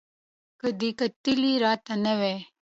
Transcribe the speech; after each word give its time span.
که 0.59 0.67
دې 0.79 0.89
کتلي 0.99 1.53
را 1.63 1.73
ته 1.85 1.93
نه 2.03 2.13
وای 2.19 2.37